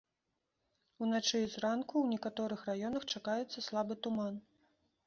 Уначы 1.07 1.35
і 1.43 1.51
зранку 1.57 1.95
ў 2.01 2.05
некаторых 2.15 2.65
раёнах 2.71 3.07
чакаецца 3.17 3.59
слабы 3.69 3.93
туман. 4.07 4.35